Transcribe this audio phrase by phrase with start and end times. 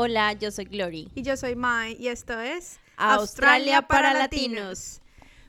[0.00, 1.10] Hola, yo soy Glory.
[1.16, 5.00] Y yo soy Mai y esto es Australia para Latinos.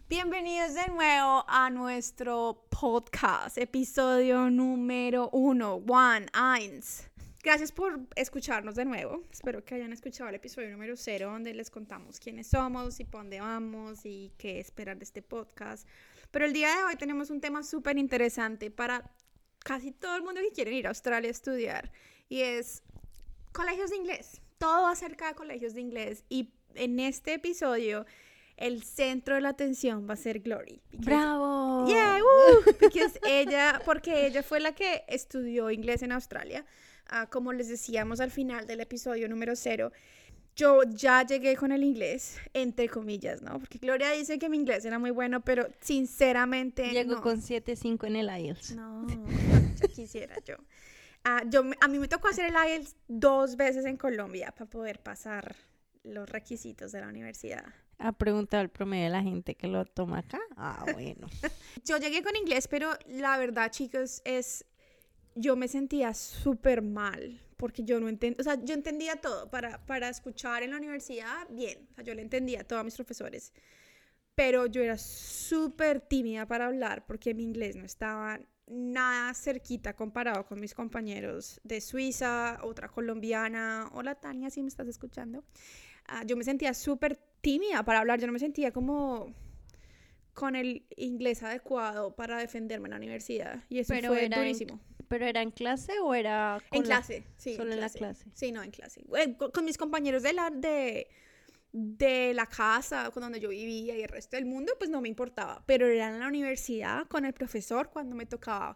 [0.09, 7.07] Bienvenidos de nuevo a nuestro podcast, episodio número uno, one, eins.
[7.43, 9.21] Gracias por escucharnos de nuevo.
[9.31, 13.21] Espero que hayan escuchado el episodio número cero, donde les contamos quiénes somos y por
[13.21, 15.87] dónde vamos y qué esperar de este podcast.
[16.31, 19.11] Pero el día de hoy tenemos un tema súper interesante para
[19.59, 21.91] casi todo el mundo que quiere ir a Australia a estudiar
[22.29, 22.81] y es
[23.59, 24.41] colegios de inglés.
[24.57, 28.05] Todo acerca de colegios de inglés y en este episodio
[28.55, 30.81] el centro de la atención va a ser Glory.
[30.93, 31.85] ¡Bravo!
[31.87, 36.65] Yeah, woo, porque ella, porque ella fue la que estudió inglés en Australia.
[37.07, 39.91] Ah, como les decíamos al final del episodio número cero,
[40.55, 43.59] yo ya llegué con el inglés, entre comillas, ¿no?
[43.59, 46.91] Porque Gloria dice que mi inglés era muy bueno, pero sinceramente.
[46.91, 47.21] Llegó no.
[47.21, 48.75] con 7.5 en el IELTS.
[48.75, 49.07] No,
[49.75, 50.55] ya quisiera yo.
[51.23, 51.63] Ah, yo.
[51.81, 55.55] A mí me tocó hacer el IELTS dos veces en Colombia para poder pasar
[56.03, 57.65] los requisitos de la universidad.
[57.97, 60.39] Ha preguntado el promedio de la gente que lo toma acá.
[60.55, 61.27] Ah, bueno.
[61.83, 64.65] yo llegué con inglés, pero la verdad, chicos, es.
[65.35, 69.85] Yo me sentía súper mal porque yo no entendía, o sea, yo entendía todo para,
[69.85, 73.53] para escuchar en la universidad, bien, o sea, yo le entendía a todos mis profesores,
[74.33, 78.39] pero yo era súper tímida para hablar porque mi inglés no estaba
[78.69, 84.87] nada cerquita comparado con mis compañeros de Suiza, otra colombiana, hola Tania, si me estás
[84.87, 89.33] escuchando, uh, yo me sentía súper tímida para hablar, yo no me sentía como
[90.33, 94.79] con el inglés adecuado para defenderme en la universidad y eso Pero fue era durísimo.
[95.07, 97.55] ¿Pero era en clase o era En la- clase, sí.
[97.55, 98.25] solo en la clase?
[98.33, 99.03] Sí, no, en clase.
[99.37, 101.09] Con, con mis compañeros de la, de,
[101.71, 105.09] de la casa, con donde yo vivía y el resto del mundo, pues no me
[105.09, 105.63] importaba.
[105.65, 108.75] Pero era en la universidad con el profesor cuando me tocaba,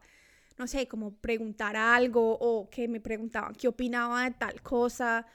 [0.58, 5.26] no sé, como preguntar algo o que me preguntaban qué opinaba de tal cosa.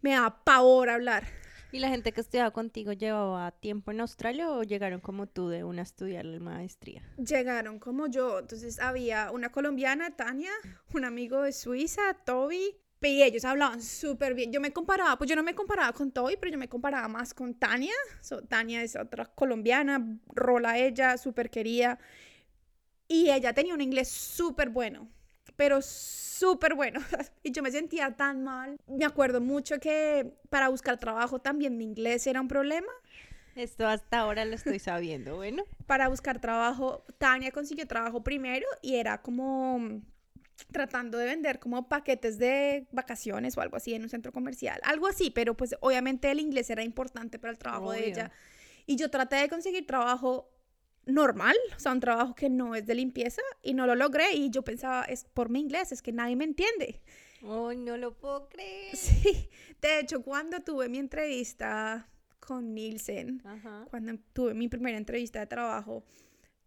[0.00, 1.24] Me daba pavor hablar.
[1.70, 5.64] ¿Y la gente que estudiaba contigo llevaba tiempo en Australia o llegaron como tú de
[5.64, 7.02] una a estudiar la maestría?
[7.16, 8.40] Llegaron como yo.
[8.40, 10.52] Entonces había una colombiana, Tania,
[10.92, 12.76] un amigo de Suiza, Toby,
[13.10, 14.52] y ellos hablaban súper bien.
[14.52, 17.34] Yo me comparaba, pues yo no me comparaba con Toby, pero yo me comparaba más
[17.34, 17.94] con Tania.
[18.20, 21.98] So, Tania es otra colombiana, rola ella, súper querida.
[23.08, 25.08] Y ella tenía un inglés súper bueno,
[25.56, 27.00] pero súper bueno.
[27.42, 28.76] y yo me sentía tan mal.
[28.86, 32.92] Me acuerdo mucho que para buscar trabajo también mi inglés era un problema.
[33.54, 35.64] Esto hasta ahora lo estoy sabiendo, bueno.
[35.86, 40.00] para buscar trabajo, Tania consiguió trabajo primero y era como
[40.70, 45.06] tratando de vender como paquetes de vacaciones o algo así en un centro comercial, algo
[45.06, 48.08] así, pero pues obviamente el inglés era importante para el trabajo de Obvio.
[48.08, 48.32] ella.
[48.86, 50.48] Y yo traté de conseguir trabajo
[51.04, 54.50] normal, o sea, un trabajo que no es de limpieza y no lo logré y
[54.50, 57.02] yo pensaba, es por mi inglés, es que nadie me entiende.
[57.42, 58.96] Oh, no lo puedo creer.
[58.96, 62.08] Sí, de hecho, cuando tuve mi entrevista
[62.38, 63.84] con Nielsen, Ajá.
[63.90, 66.04] cuando tuve mi primera entrevista de trabajo,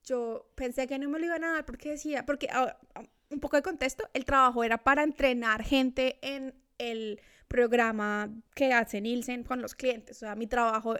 [0.03, 3.39] yo pensé que no me lo iban a dar porque decía, porque ah, ah, un
[3.39, 9.43] poco de contexto, el trabajo era para entrenar gente en el programa que hace Nielsen
[9.43, 10.17] con los clientes.
[10.17, 10.95] O sea, mi trabajo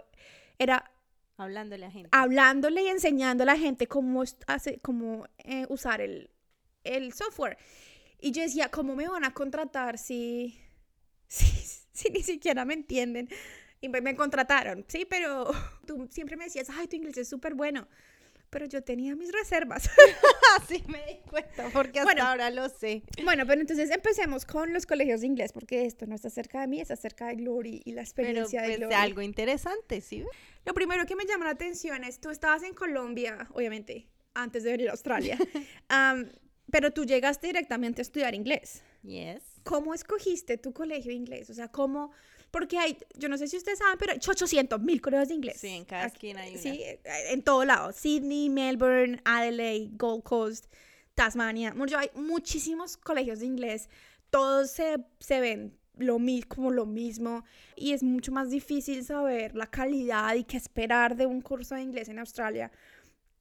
[0.58, 0.90] era
[1.38, 2.08] Hablándole a gente.
[2.12, 6.30] hablándole y enseñando a la gente cómo, hace, cómo eh, usar el,
[6.84, 7.58] el software.
[8.20, 10.58] Y yo decía, ¿cómo me van a contratar si,
[11.28, 11.46] si,
[11.92, 13.28] si ni siquiera me entienden?
[13.82, 15.50] Y me, me contrataron, sí, pero
[15.86, 17.86] tú siempre me decías, ay, tu inglés es súper bueno.
[18.56, 19.86] Pero yo tenía mis reservas.
[20.58, 22.26] Así me di cuenta, porque hasta Bueno.
[22.26, 23.02] ahora lo sé.
[23.22, 26.66] bueno, pero entonces empecemos con los colegios de inglés, porque esto no está cerca de
[26.66, 28.94] mí, está cerca de Glory y la Pero experiencia de pues Glory.
[28.94, 30.24] algo interesante, ¿sí?
[30.64, 34.70] Lo primero que me llama la atención es, tú estabas en Colombia, obviamente, antes de
[34.70, 35.36] venir a Australia,
[35.88, 36.30] Am,
[36.70, 38.82] pero tú llegaste directamente a estudiar inglés.
[39.02, 39.42] Yes.
[39.64, 41.50] ¿Cómo escogiste tu colegio de inglés?
[41.50, 42.10] O sea, ¿cómo?
[42.58, 45.58] Porque hay, yo no sé si ustedes saben, pero hay 800 mil colegios de inglés.
[45.60, 46.62] Sí, en cada Aquí- esquina hay una.
[46.62, 47.00] Sí, eh,
[47.30, 47.92] en todo lado.
[47.92, 50.66] Sydney, Melbourne, Adelaide, Gold Coast,
[51.14, 51.74] Tasmania.
[51.74, 53.90] Mucho, hay muchísimos colegios de inglés.
[54.30, 56.18] Todos se, se ven lo
[56.48, 57.44] como lo mismo
[57.74, 61.82] y es mucho más difícil saber la calidad y qué esperar de un curso de
[61.82, 62.70] inglés en Australia.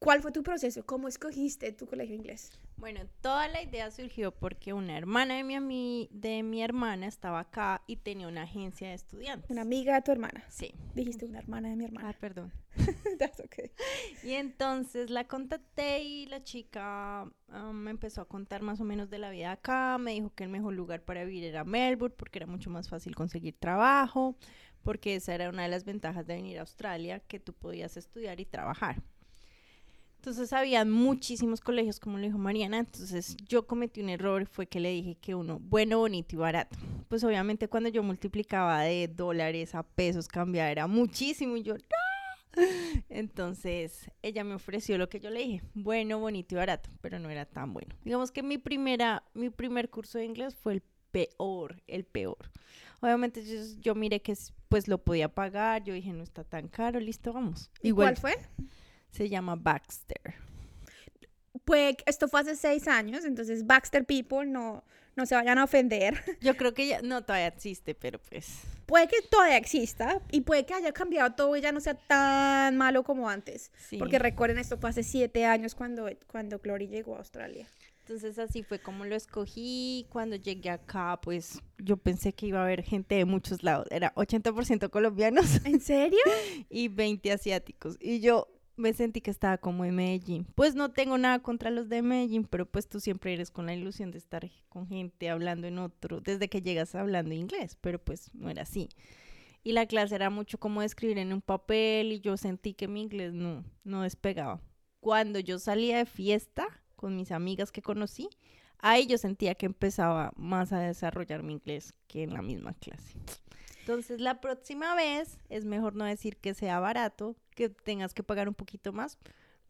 [0.05, 0.85] ¿Cuál fue tu proceso?
[0.85, 2.51] ¿Cómo escogiste tu colegio de inglés?
[2.77, 7.39] Bueno, toda la idea surgió porque una hermana de mi, ami- de mi hermana estaba
[7.39, 9.49] acá y tenía una agencia de estudiantes.
[9.49, 10.43] Una amiga de tu hermana.
[10.47, 10.75] Sí.
[10.93, 12.13] Dijiste una hermana de mi Ah, hermana.
[12.19, 12.53] perdón.
[13.17, 13.71] That's okay.
[14.23, 19.09] Y entonces la contacté y la chica ah, me empezó a contar más o menos
[19.09, 19.97] de la vida acá.
[19.97, 23.15] Me dijo que el mejor lugar para vivir era Melbourne porque era mucho más fácil
[23.15, 24.37] conseguir trabajo,
[24.83, 28.39] porque esa era una de las ventajas de venir a Australia, que tú podías estudiar
[28.39, 29.01] y trabajar.
[30.25, 32.79] Entonces había muchísimos colegios, como lo dijo Mariana.
[32.79, 36.75] Entonces yo cometí un error, fue que le dije que uno bueno, bonito y barato.
[37.09, 41.57] Pues obviamente cuando yo multiplicaba de dólares a pesos, cambiar era muchísimo.
[41.57, 42.63] Y yo, ¡no!
[43.09, 47.29] Entonces ella me ofreció lo que yo le dije, bueno, bonito y barato, pero no
[47.29, 47.95] era tan bueno.
[48.03, 52.49] Digamos que mi, primera, mi primer curso de inglés fue el peor, el peor.
[52.99, 54.35] Obviamente yo, yo miré que
[54.69, 57.69] pues lo podía pagar, yo dije no está tan caro, listo, vamos.
[57.83, 58.33] ¿Y cuál fue?
[59.15, 60.35] Se llama Baxter.
[61.63, 64.83] Pues esto fue hace seis años, entonces Baxter People no,
[65.15, 66.21] no se vayan a ofender.
[66.41, 68.59] Yo creo que ya no todavía existe, pero pues.
[68.85, 72.75] Puede que todavía exista y puede que haya cambiado todo y ya no sea tan
[72.75, 73.71] malo como antes.
[73.97, 77.67] Porque recuerden, esto fue hace siete años cuando, cuando Glory llegó a Australia.
[78.01, 80.05] Entonces así fue como lo escogí.
[80.09, 83.87] Cuando llegué acá, pues yo pensé que iba a haber gente de muchos lados.
[83.89, 85.65] Era 80% colombianos.
[85.65, 86.19] ¿En serio?
[86.69, 87.97] y 20 asiáticos.
[87.99, 88.47] Y yo,
[88.77, 90.45] me sentí que estaba como en Medellín.
[90.55, 93.73] Pues no tengo nada contra los de Medellín, pero pues tú siempre eres con la
[93.73, 98.33] ilusión de estar con gente hablando en otro, desde que llegas hablando inglés, pero pues
[98.33, 98.89] no era así.
[99.63, 103.01] Y la clase era mucho como escribir en un papel y yo sentí que mi
[103.01, 104.61] inglés no, no despegaba.
[104.99, 108.29] Cuando yo salía de fiesta con mis amigas que conocí,
[108.79, 113.17] ahí yo sentía que empezaba más a desarrollar mi inglés que en la misma clase.
[113.85, 118.47] Entonces, la próxima vez es mejor no decir que sea barato, que tengas que pagar
[118.47, 119.19] un poquito más,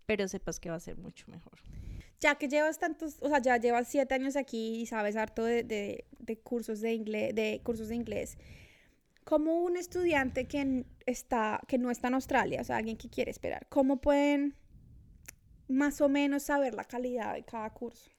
[0.06, 1.60] pero sepas que va a ser mucho mejor.
[2.22, 6.06] Ya que llevas tantos, o sea, ya llevas siete años aquí y sabes harto de,
[6.44, 8.38] cursos de inglés, de cursos de inglés.
[9.26, 13.32] Como un estudiante que está, que no está en Australia, o sea, alguien que quiere
[13.32, 14.56] esperar, ¿cómo pueden
[15.68, 18.15] más o menos saber la calidad de cada curso?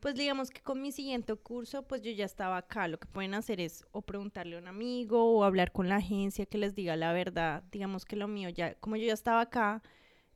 [0.00, 2.88] Pues digamos que con mi siguiente curso, pues yo ya estaba acá.
[2.88, 6.46] Lo que pueden hacer es o preguntarle a un amigo o hablar con la agencia
[6.46, 7.62] que les diga la verdad.
[7.70, 9.82] Digamos que lo mío ya, como yo ya estaba acá,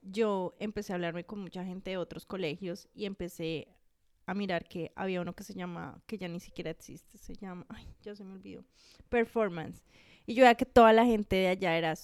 [0.03, 3.69] yo empecé a hablarme con mucha gente de otros colegios y empecé
[4.27, 7.67] a mirar que había uno que se llama, que ya ni siquiera existe, se llama,
[7.69, 8.65] ay, ya se me olvidó,
[9.09, 9.83] Performance.
[10.27, 11.95] Y yo veía que toda la gente de allá era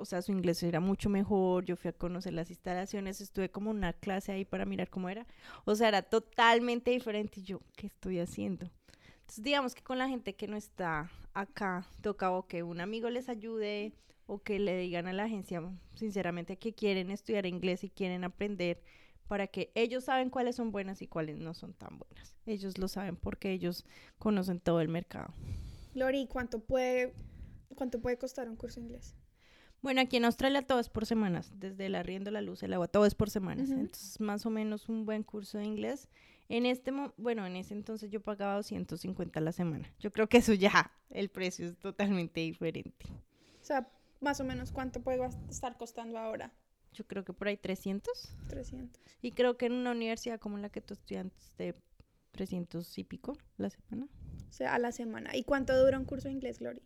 [0.00, 3.70] o sea, su inglés era mucho mejor, yo fui a conocer las instalaciones, estuve como
[3.70, 5.26] una clase ahí para mirar cómo era,
[5.64, 8.70] o sea, era totalmente diferente y yo, ¿qué estoy haciendo?
[9.20, 13.10] Entonces, digamos que con la gente que no está acá, toca o que un amigo
[13.10, 13.92] les ayude
[14.26, 15.62] o que le digan a la agencia,
[15.94, 18.82] sinceramente, que quieren estudiar inglés y quieren aprender
[19.28, 22.34] para que ellos saben cuáles son buenas y cuáles no son tan buenas.
[22.46, 23.84] Ellos lo saben porque ellos
[24.18, 25.32] conocen todo el mercado.
[25.94, 27.14] Lori, ¿cuánto puede,
[27.76, 29.14] cuánto puede costar un curso de inglés?
[29.82, 32.88] Bueno, aquí en Australia todo es por semanas, desde el arriendo, la luz, el agua,
[32.88, 33.70] todo es por semanas.
[33.70, 36.08] Entonces, más o menos un buen curso de inglés.
[36.48, 39.88] En este, bueno, en ese entonces yo pagaba 250 a la semana.
[40.00, 43.06] Yo creo que eso ya, el precio es totalmente diferente.
[43.08, 43.88] O sea,
[44.20, 46.52] más o menos cuánto puede estar costando ahora.
[46.92, 48.34] Yo creo que por ahí 300.
[48.48, 49.00] 300.
[49.22, 51.26] Y creo que en una universidad como la que tú estudias
[51.56, 51.74] de
[52.32, 54.08] 300 y pico la semana.
[54.48, 55.36] O sea, a la semana.
[55.36, 56.82] ¿Y cuánto dura un curso de inglés, Glory?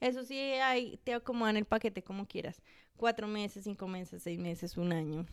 [0.00, 2.60] Eso sí, hay, te acomodan el paquete como quieras.
[2.96, 5.26] Cuatro meses, cinco meses, seis meses, un año.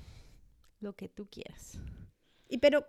[0.79, 1.79] Lo que tú quieras.
[2.49, 2.85] Y pero,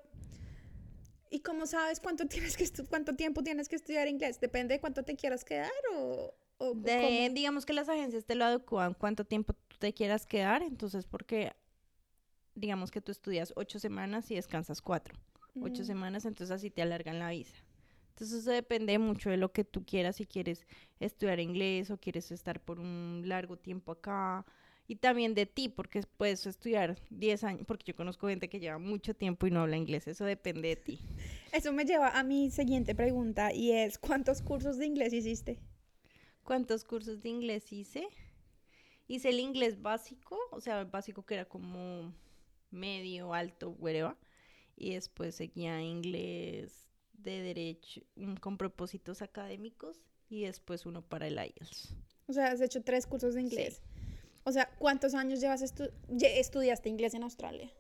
[1.31, 4.41] ¿y cómo sabes cuánto, tienes que cuánto tiempo tienes que estudiar inglés?
[4.41, 6.35] ¿Depende de cuánto te quieras quedar o...?
[6.75, 10.63] de, digamos que las agencias te lo adecuan cuánto tiempo tú te quieras quedar.
[10.63, 11.53] Entonces, porque
[12.57, 15.17] digamos que tú estudias ocho semanas y descansas cuatro.
[15.61, 17.57] Ocho semanas, entonces así te alargan la visa.
[18.19, 20.67] Entonces eso depende mucho de lo que tú quieras, si quieres
[20.99, 24.45] estudiar inglés o quieres estar por un largo tiempo acá.
[24.89, 28.79] Y también de ti, porque puedes estudiar 10 años, porque yo conozco gente que lleva
[28.79, 31.01] mucho tiempo y no habla inglés, eso depende de ti.
[31.53, 35.61] Eso me lleva a mi siguiente pregunta y es, ¿cuántos cursos de inglés hiciste?
[36.43, 38.09] ¿Cuántos cursos de inglés hice?
[39.07, 42.13] Hice el inglés básico, o sea, el básico que era como
[42.73, 44.17] medio, alto, whatever.
[44.77, 46.88] Y después seguía inglés
[47.19, 48.01] de derecho
[48.41, 51.95] con propósitos académicos y después uno para el IELTS.
[52.27, 53.83] O sea, has hecho tres cursos de inglés.
[54.45, 57.71] O sea, ¿cuántos años llevas estudiaste inglés en Australia?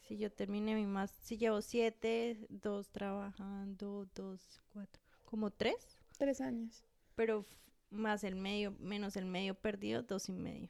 [0.00, 5.98] Si yo terminé mi más, si llevo siete, dos trabajando, dos, cuatro, como tres.
[6.18, 6.84] Tres años.
[7.14, 7.46] Pero
[7.90, 10.68] más el medio, menos el medio perdido, dos y medio.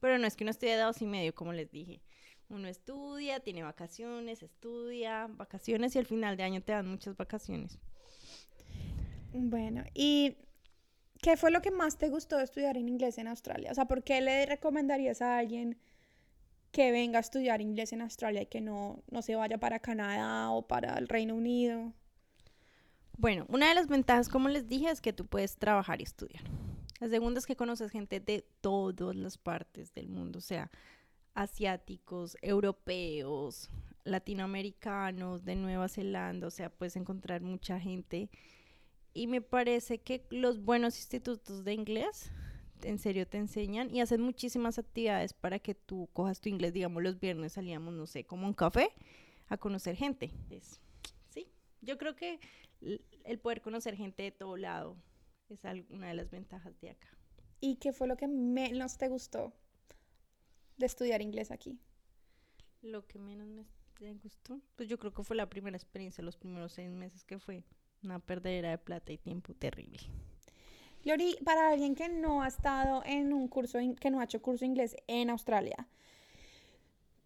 [0.00, 2.02] Pero no es que no estudie dos y medio, como les dije.
[2.54, 7.78] Uno estudia, tiene vacaciones, estudia, vacaciones y al final de año te dan muchas vacaciones.
[9.32, 10.36] Bueno, ¿y
[11.20, 13.72] qué fue lo que más te gustó de estudiar en inglés en Australia?
[13.72, 15.76] O sea, ¿por qué le recomendarías a alguien
[16.70, 20.50] que venga a estudiar inglés en Australia y que no, no se vaya para Canadá
[20.50, 21.92] o para el Reino Unido?
[23.16, 26.44] Bueno, una de las ventajas, como les dije, es que tú puedes trabajar y estudiar.
[27.00, 30.70] La segunda es que conoces gente de todas las partes del mundo, o sea,
[31.34, 33.70] asiáticos, europeos,
[34.04, 38.30] latinoamericanos, de Nueva Zelanda, o sea, puedes encontrar mucha gente.
[39.12, 42.30] Y me parece que los buenos institutos de inglés
[42.82, 46.72] en serio te enseñan y hacen muchísimas actividades para que tú cojas tu inglés.
[46.72, 48.90] Digamos, los viernes salíamos, no sé, como un café
[49.48, 50.30] a conocer gente.
[50.50, 50.80] Es,
[51.30, 51.48] sí,
[51.80, 52.40] yo creo que
[53.24, 54.96] el poder conocer gente de todo lado
[55.48, 55.60] es
[55.90, 57.08] una de las ventajas de acá.
[57.60, 59.52] ¿Y qué fue lo que menos te gustó
[60.76, 61.78] de estudiar inglés aquí?
[62.82, 63.48] Lo que menos
[64.00, 67.38] me gustó, pues yo creo que fue la primera experiencia, los primeros seis meses que
[67.38, 67.64] fue
[68.02, 69.98] una perdedera de plata y tiempo terrible.
[71.04, 74.60] Lori, para alguien que no ha estado en un curso, que no ha hecho curso
[74.60, 75.86] de inglés en Australia,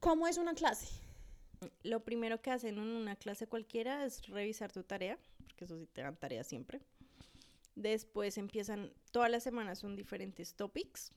[0.01, 0.89] ¿cómo es una clase?
[1.83, 5.87] Lo primero que hacen en una clase cualquiera es revisar tu tarea, porque eso sí
[5.87, 6.81] te dan tarea siempre.
[7.77, 11.13] Después empiezan, todas las semanas son diferentes topics.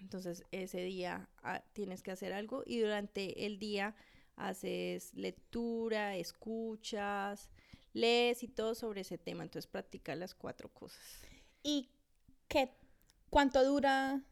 [0.00, 3.94] Entonces ese día ah, tienes que hacer algo y durante el día
[4.36, 7.50] haces lectura, escuchas,
[7.92, 9.42] lees y todo sobre ese tema.
[9.42, 11.02] Entonces practica las cuatro cosas.
[11.62, 11.90] ¿Y
[12.48, 12.72] qué,
[13.28, 14.22] cuánto dura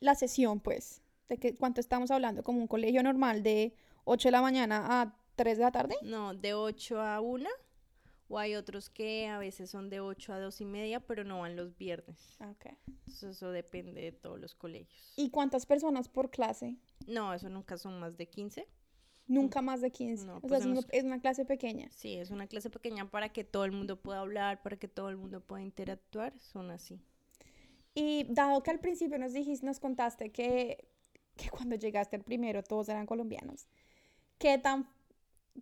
[0.00, 1.02] la sesión, pues?
[1.28, 2.42] ¿De qué, cuánto estamos hablando?
[2.42, 3.74] ¿Como un colegio normal de
[4.04, 5.94] 8 de la mañana a 3 de la tarde?
[6.02, 7.48] No, de 8 a 1.
[8.32, 11.40] O hay otros que a veces son de 8 a 2 y media, pero no
[11.40, 12.36] van los viernes.
[12.38, 12.66] Ok.
[12.86, 15.12] Entonces eso depende de todos los colegios.
[15.16, 16.76] ¿Y cuántas personas por clase?
[17.08, 18.68] No, eso nunca son más de 15.
[19.26, 20.30] Nunca más de 15.
[20.30, 21.90] o pues sea, es, una clase pequeña.
[21.90, 25.08] Sí, es una clase pequeña para que todo el mundo pueda hablar, para que todo
[25.08, 26.32] el mundo pueda interactuar.
[26.38, 27.00] Son así.
[27.94, 30.86] Y dado que al principio nos dijiste, nos contaste que,
[31.34, 33.66] que cuando llegaste el primero todos eran colombianos,
[34.38, 34.88] ¿qué tan,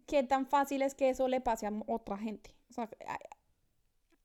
[0.06, 2.57] ¿qué tan fácil es que eso le pase a otra gente?
[2.70, 2.90] O sea,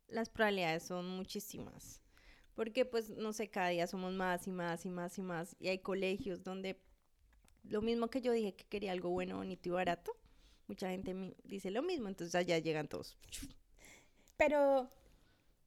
[0.08, 2.02] Las probabilidades son muchísimas.
[2.56, 5.56] Porque, pues, no sé, cada día somos más y más y más y más.
[5.60, 6.80] Y hay colegios donde
[7.64, 10.16] lo mismo que yo dije que quería algo bueno, bonito y barato,
[10.68, 13.18] mucha gente me dice lo mismo, entonces allá llegan todos.
[14.38, 14.92] Pero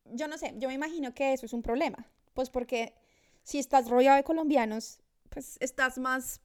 [0.04, 2.94] yo no sé, yo me imagino que eso es un problema, pues porque
[3.42, 6.40] si estás rodeado de colombianos, pues estás más,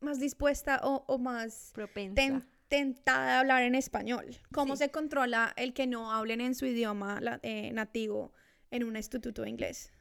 [0.00, 2.46] más dispuesta o, más propensa.
[2.70, 4.24] Tentada a hablar en español.
[4.52, 8.32] ¿Cómo se controla el que no hablen en su idioma eh, nativo
[8.70, 9.92] en un instituto de inglés?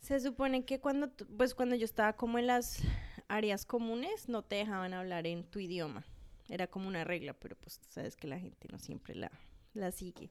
[0.00, 2.82] Se supone que cuando, pues cuando yo estaba como en las
[3.28, 6.04] áreas comunes no te dejaban hablar en tu idioma.
[6.48, 9.32] Era como una regla, pero pues sabes que la gente no siempre la,
[9.72, 10.30] la sigue.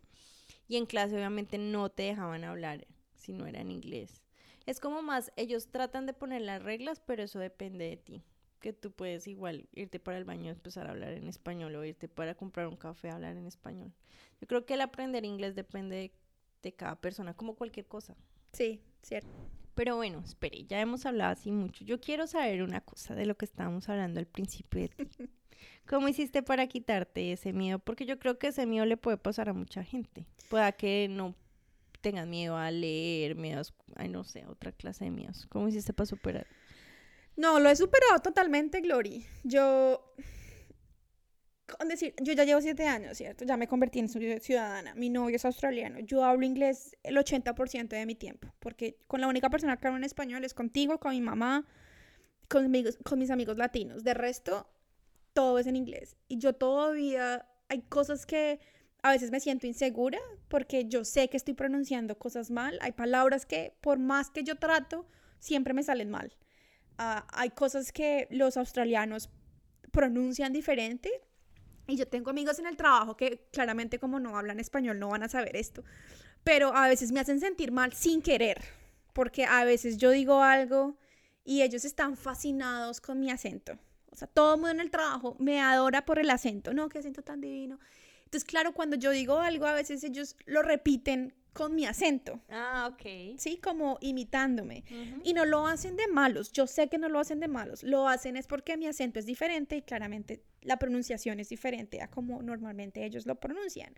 [0.68, 2.86] Y en clase obviamente no te dejaban hablar
[3.16, 4.22] si no era en inglés.
[4.68, 8.24] Es como más, ellos tratan de poner las reglas, pero eso depende de ti.
[8.62, 11.84] Que tú puedes igual irte para el baño y empezar a hablar en español o
[11.84, 13.92] irte para comprar un café a hablar en español.
[14.40, 16.12] Yo creo que el aprender inglés depende de,
[16.62, 18.16] de cada persona, como cualquier cosa.
[18.54, 19.30] Sí, cierto.
[19.74, 21.84] Pero bueno, espere, ya hemos hablado así mucho.
[21.84, 25.08] Yo quiero saber una cosa de lo que estábamos hablando al principio de ti.
[25.88, 27.80] ¿Cómo hiciste para quitarte ese miedo?
[27.80, 30.26] Porque yo creo que ese miedo le puede pasar a mucha gente.
[30.50, 31.36] Pueda que no
[32.02, 35.46] tengan miedo a leer, miedos, ay no sé, otra clase de miedos.
[35.48, 36.48] ¿Cómo hiciste para superar?
[37.42, 39.26] No, lo he superado totalmente, Glory.
[39.44, 40.14] Yo
[41.88, 43.46] decir, yo ya llevo siete años, ¿cierto?
[43.46, 44.94] Ya me convertí en ciudadana.
[44.94, 46.00] Mi novio es australiano.
[46.02, 49.98] Yo hablo inglés el 80% de mi tiempo, porque con la única persona que hablo
[49.98, 51.66] en español es contigo, con mi mamá,
[52.48, 52.72] con,
[53.04, 54.04] con mis amigos latinos.
[54.04, 54.70] De resto,
[55.34, 56.18] todo es en inglés.
[56.28, 58.60] Y yo todavía, hay cosas que
[59.02, 62.78] a veces me siento insegura porque yo sé que estoy pronunciando cosas mal.
[62.84, 65.08] Hay palabras que por más que yo trato,
[65.40, 66.36] siempre me salen mal.
[67.04, 69.32] Ah, hay cosas que los australianos
[69.92, 71.10] pronuncian diferente
[71.88, 75.24] y yo tengo amigos en el trabajo que claramente como no hablan español no van
[75.24, 75.84] a saber esto.
[76.44, 78.62] Pero a veces me hacen sentir mal sin querer.
[79.14, 80.96] Porque a veces yo digo algo
[81.44, 83.80] y ellos están fascinados con mi acento.
[84.12, 86.72] O sea, todo el mundo en el trabajo me adora por el acento.
[86.72, 87.80] No, qué acento tan divino.
[88.26, 92.40] Entonces, claro, cuando yo digo algo, a veces ellos lo repiten con mi acento.
[92.50, 93.38] Ah, ok.
[93.38, 94.84] Sí, como imitándome.
[95.24, 96.52] Y no lo hacen de malos.
[96.52, 97.84] Yo sé que no lo hacen de malos.
[97.84, 102.10] Lo hacen es porque mi acento es diferente y claramente la pronunciación es diferente a
[102.10, 103.94] como normalmente ellos lo pronuncian.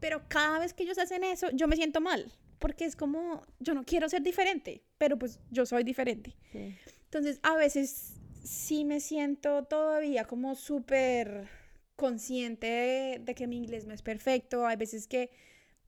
[0.00, 2.32] Pero cada vez que ellos hacen eso, yo me siento mal.
[2.58, 6.36] Porque es como, yo no quiero ser diferente, pero pues yo soy diferente.
[7.04, 11.48] Entonces, a veces sí me siento todavía como súper
[11.96, 14.66] consciente de que mi inglés no es perfecto.
[14.66, 15.30] Hay veces que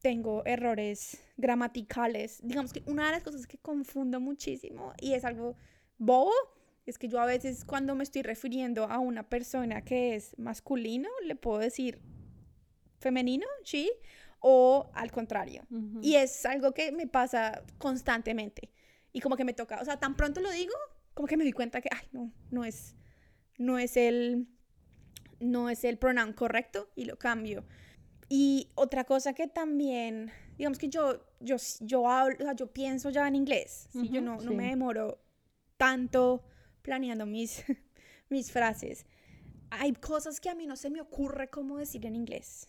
[0.04, 2.38] tengo errores gramaticales.
[2.42, 5.56] Digamos que una de las cosas que confundo muchísimo y es algo
[5.96, 6.30] bobo
[6.84, 11.08] es que yo a veces cuando me estoy refiriendo a una persona que es masculino,
[11.24, 12.02] le puedo decir
[12.98, 13.90] femenino, sí,
[14.40, 15.66] o al contrario.
[16.02, 18.70] Y es algo que me pasa constantemente.
[19.10, 20.74] Y como que me toca, o sea, tan pronto lo digo,
[21.14, 22.94] como que me doy cuenta que, ay, no, no es,
[23.56, 24.48] no es el,
[25.40, 27.64] no es el pronoun correcto y lo cambio.
[28.28, 33.10] Y otra cosa que también, digamos que yo, yo, yo hablo, o sea, yo pienso
[33.10, 34.08] ya en inglés, ¿sí?
[34.08, 35.18] yo no, no me demoro
[35.76, 36.44] tanto
[36.82, 37.64] planeando mis,
[38.30, 39.06] mis frases.
[39.70, 42.68] Hay cosas que a mí no se me ocurre cómo decir en inglés.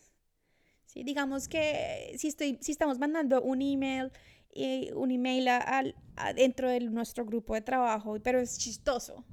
[0.85, 1.03] ¿Sí?
[1.03, 4.11] Digamos que si, estoy, si estamos mandando un email,
[4.55, 5.95] y un email al
[6.35, 9.25] dentro de nuestro grupo de trabajo, pero es chistoso.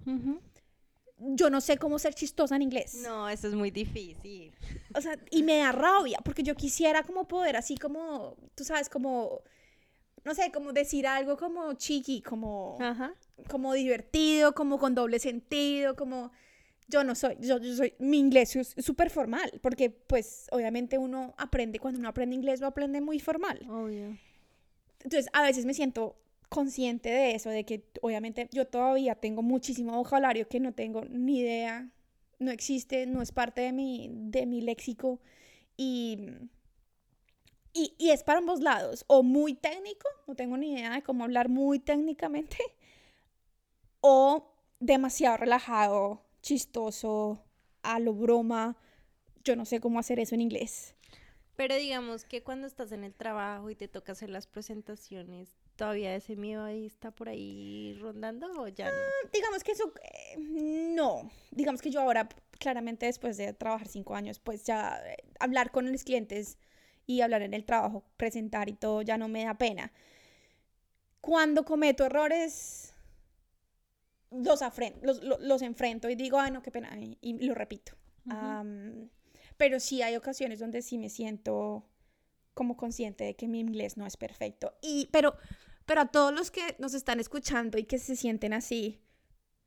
[1.35, 2.95] Yo no sé cómo ser chistosa en inglés.
[3.03, 4.53] No, eso es muy difícil.
[4.95, 8.89] O sea, y me da rabia, porque yo quisiera como poder, así como, tú sabes,
[8.89, 9.41] como,
[10.25, 12.77] no sé, como decir algo como chiqui, como,
[13.49, 16.33] como divertido, como con doble sentido, como
[16.89, 21.79] yo no soy, yo, soy, mi inglés es súper formal, porque pues obviamente uno aprende,
[21.79, 23.61] cuando uno aprende inglés lo aprende muy formal.
[23.69, 24.19] Obvio.
[25.03, 26.17] Entonces a veces me siento
[26.53, 31.39] consciente de eso, de que obviamente yo todavía tengo muchísimo vocabulario que no tengo ni
[31.39, 31.91] idea,
[32.39, 35.19] no existe, no es parte de mi, de mi léxico
[35.79, 36.19] y,
[37.73, 41.25] y, y es para ambos lados, o muy técnico, no tengo ni idea de cómo
[41.25, 42.59] hablar muy técnicamente,
[44.03, 47.43] o demasiado relajado, chistoso,
[47.83, 48.77] a lo broma.
[49.43, 50.95] Yo no sé cómo hacer eso en inglés.
[51.57, 56.15] Pero digamos que cuando estás en el trabajo y te toca hacer las presentaciones, ¿todavía
[56.15, 58.97] ese miedo ahí está por ahí rondando o ya no?
[58.97, 61.31] Ah, digamos que eso, eh, no.
[61.51, 65.91] Digamos que yo ahora, claramente después de trabajar cinco años, pues ya eh, hablar con
[65.91, 66.59] los clientes
[67.07, 69.93] y hablar en el trabajo, presentar y todo, ya no me da pena.
[71.21, 72.95] Cuando cometo errores,
[74.31, 77.93] los, los, los, enfrento y digo, ay, no, qué pena, y, lo repito.
[79.57, 81.85] pero sí hay ocasiones donde sí me siento
[82.55, 84.75] como consciente de que mi inglés no es perfecto.
[84.83, 85.37] Y, pero,
[85.87, 89.01] pero a todos los que nos están escuchando y que se sienten así,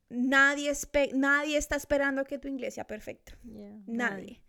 [0.08, 0.72] nadie,
[1.14, 3.32] nadie está esperando que tu inglés sea perfecto.
[3.86, 4.42] nadie.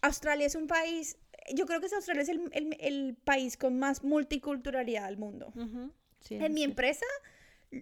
[0.00, 1.16] Australia es un país,
[1.54, 5.52] yo creo que Australia es el, el, el país con más multiculturalidad del mundo.
[6.30, 7.06] en mi empresa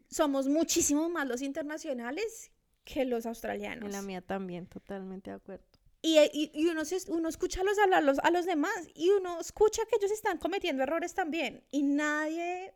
[0.09, 2.53] somos muchísimo más los internacionales
[2.85, 3.87] que los australianos.
[3.87, 5.65] En la mía también, totalmente de acuerdo.
[6.05, 6.19] Y,
[6.53, 10.11] y, uno, uno escucha a los, hablar a los demás y uno escucha que ellos
[10.11, 12.75] están cometiendo errores también y nadie,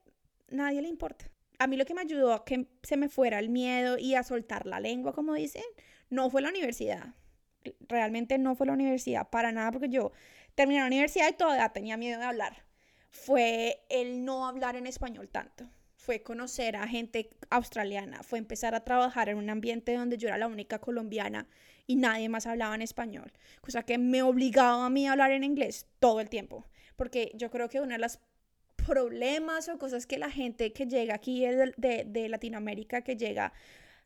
[0.49, 1.29] nadie le importa.
[1.59, 4.23] A mí lo que me ayudó a que se me fuera el miedo y a
[4.23, 5.65] soltar la lengua, como dicen,
[6.09, 7.15] no fue la universidad.
[7.89, 10.13] Realmente no fue la universidad, para nada, porque yo
[10.55, 12.65] terminé la universidad y todavía tenía miedo de hablar.
[13.11, 15.69] Fue el no hablar en español tanto
[16.07, 20.39] fue conocer a gente australiana, fue empezar a trabajar en un ambiente donde yo era
[20.39, 21.49] la única colombiana
[21.87, 25.45] y nadie más hablaba en español, cosa que me obligaba a mí a hablar en
[25.45, 28.19] inglés todo el tiempo, porque yo creo que uno de los
[28.77, 33.53] problemas o cosas que la gente que llega aquí de, de, Latinoamérica, que llega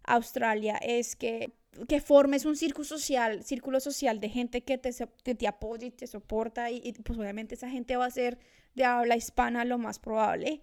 [0.05, 1.53] a Australia, es que,
[1.89, 6.07] que formes un círculo social, círculo social de gente que te, te apoya y te
[6.07, 8.39] soporta y, y pues obviamente esa gente va a ser
[8.75, 10.63] de habla hispana lo más probable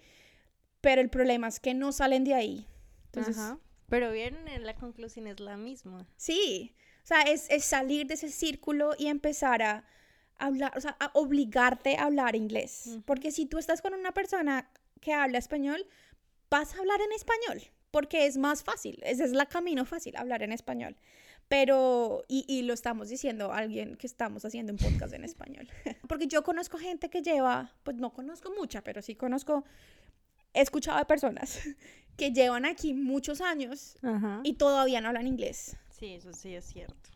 [0.81, 2.67] pero el problema es que no salen de ahí.
[3.05, 3.59] Entonces, Ajá.
[3.89, 6.07] Pero bien, la conclusión es la misma.
[6.17, 6.75] Sí,
[7.07, 9.85] sea, es, es salir de ese círculo y empezar a
[10.37, 12.99] hablar, o sea, a obligarte a hablar inglés.
[13.05, 15.85] Porque si tú estás con una persona que habla español,
[16.49, 20.43] vas a hablar en español, porque es más fácil, ese es el camino fácil, hablar
[20.43, 20.97] en español.
[21.47, 25.69] Pero, y, y, lo estamos diciendo a alguien que estamos haciendo un podcast en español.
[26.09, 29.63] Porque yo conozco gente que lleva, pues no conozco mucha, pero sí conozco
[30.53, 31.59] he escuchado de personas
[32.17, 33.95] que llevan aquí muchos años
[34.43, 35.77] y todavía no hablan inglés.
[35.97, 37.09] Sí, eso sí es cierto.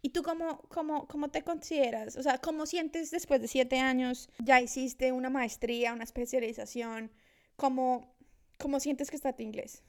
[0.00, 2.16] ¿Y tú cómo, cómo, cómo te consideras?
[2.16, 4.28] O sea, ¿cómo sientes después de siete años?
[4.38, 7.10] Ya hiciste una maestría, una especialización.
[7.56, 8.14] ¿Cómo,
[8.58, 9.82] cómo sientes que está tu inglés?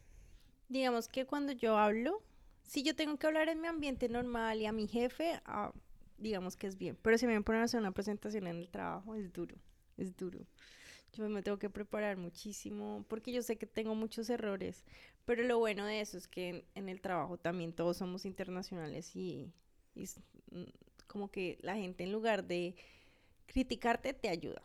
[0.70, 2.24] Digamos que cuando yo hablo,
[2.64, 5.72] si yo tengo que hablar en mi ambiente normal y a mi jefe, ah,
[6.18, 6.98] digamos que es bien.
[7.02, 9.56] Pero si me ponen a hacer una presentación en el trabajo, es duro,
[9.98, 10.40] es duro.
[11.14, 14.84] Yo me tengo que preparar muchísimo porque yo sé que tengo muchos errores,
[15.26, 19.52] pero lo bueno de eso es que en, el trabajo también todos somos internacionales y,
[19.96, 20.64] mm,
[21.08, 22.76] como que la gente en lugar de
[23.46, 24.62] criticarte te ayuda.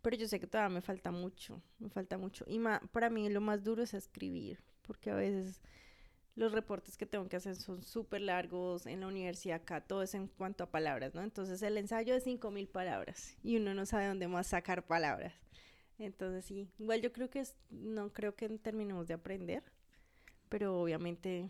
[0.00, 2.44] Pero yo sé que todavía me falta mucho, me falta mucho.
[2.48, 2.60] Y
[2.90, 5.60] para mí lo más duro es escribir, porque a veces
[6.34, 10.14] los reportes que tengo que hacer son súper largos en la universidad acá, todo es
[10.14, 11.22] en cuanto a palabras, ¿no?
[11.22, 15.34] Entonces el ensayo es 5.000 palabras y uno no sabe dónde más sacar palabras.
[15.98, 19.62] Entonces sí, igual yo creo que es, no creo que terminemos de aprender,
[20.52, 21.48] pero obviamente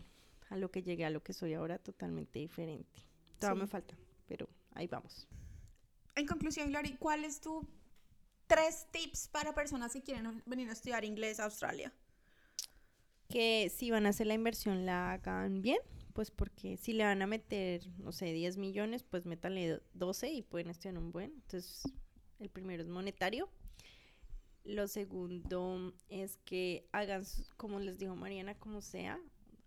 [0.49, 3.01] a lo que llegué a lo que soy ahora totalmente diferente.
[3.37, 3.97] Todavía me falta,
[4.29, 5.27] pero ahí vamos.
[6.15, 7.67] En conclusión, Glory, ¿cuáles tu
[8.47, 11.91] tres tips para personas que quieren venir a estudiar inglés a Australia?
[13.27, 15.79] Que si van a hacer la inversión la hagan bien,
[16.13, 20.43] pues porque si le van a meter, no sé, 10 millones, pues métanle 12 y
[20.43, 21.33] pueden estudiar un buen.
[21.33, 21.83] Entonces,
[22.39, 23.49] el primero es monetario.
[24.63, 27.23] Lo segundo es que hagan,
[27.57, 29.19] como les dijo Mariana, como sea,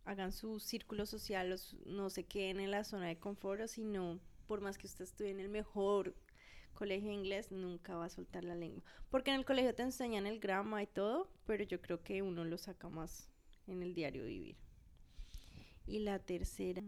[0.06, 1.54] hagan su círculo social,
[1.84, 5.40] no se queden en la zona de confort, sino por más que usted estudie en
[5.40, 6.14] el mejor
[6.72, 8.82] colegio de inglés, nunca va a soltar la lengua.
[9.10, 12.44] Porque en el colegio te enseñan el grama y todo, pero yo creo que uno
[12.44, 13.28] lo saca más
[13.66, 14.56] en el diario vivir.
[15.86, 16.82] Y la tercera,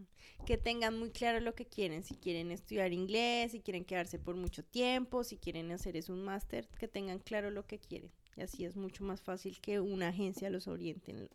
[0.45, 4.35] que tengan muy claro lo que quieren, si quieren estudiar inglés, si quieren quedarse por
[4.35, 8.11] mucho tiempo, si quieren hacer es un máster, que tengan claro lo que quieren.
[8.35, 11.29] Y así es mucho más fácil que una agencia los oriente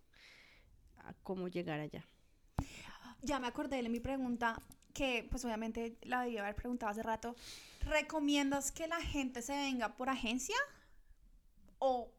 [0.98, 2.06] a cómo llegar allá.
[3.22, 4.60] Ya me acordé de mi pregunta,
[4.92, 7.34] que pues obviamente la debí haber preguntado hace rato.
[7.80, 10.56] ¿Recomiendas que la gente se venga por agencia?
[11.78, 12.12] ¿O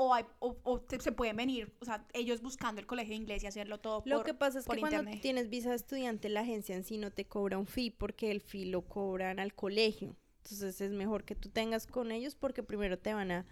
[0.00, 3.48] o, hay, o, se pueden venir, o sea, ellos buscando el colegio de inglés y
[3.48, 6.76] hacerlo todo por Lo que pasa es que cuando tienes visa de estudiante, la agencia
[6.76, 10.16] en sí no te cobra un fee porque el fee lo cobran al colegio.
[10.36, 13.46] Entonces es mejor que tú tengas con ellos porque primero te van a,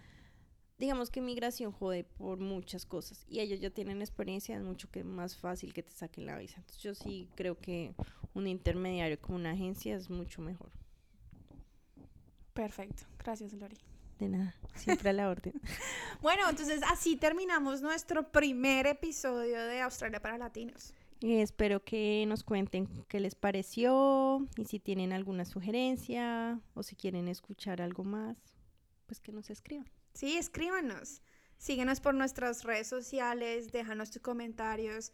[0.77, 5.03] digamos que migración jode por muchas cosas y ellos ya tienen experiencia, es mucho que
[5.03, 6.61] más fácil que te saquen la visa.
[6.61, 7.93] Entonces yo sí creo que
[8.33, 10.71] un intermediario como una agencia es mucho mejor.
[12.53, 13.75] Perfecto, gracias Lori.
[14.19, 15.53] De nada, siempre a la orden.
[16.21, 20.93] bueno, entonces así terminamos nuestro primer episodio de Australia para Latinos.
[21.19, 26.95] Y espero que nos cuenten qué les pareció y si tienen alguna sugerencia o si
[26.95, 28.37] quieren escuchar algo más,
[29.07, 29.89] pues que nos escriban.
[30.13, 31.21] Sí, escríbanos.
[31.57, 35.11] Síguenos por nuestras redes sociales, déjanos tus comentarios.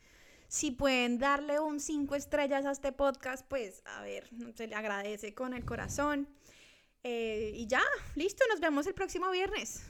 [0.50, 5.34] Si pueden darle un cinco estrellas a este podcast, pues a ver, se le agradece
[5.34, 6.28] con el corazón.
[7.04, 7.82] Eh, y ya,
[8.16, 9.86] listo, nos vemos el próximo viernes.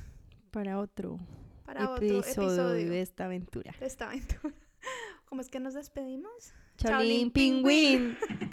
[0.51, 1.19] Para otro,
[1.65, 3.73] para episodio, otro episodio de esta aventura.
[3.79, 4.53] De esta aventura.
[5.25, 6.53] ¿Cómo es que nos despedimos?
[6.77, 8.17] Charlín Pingüín.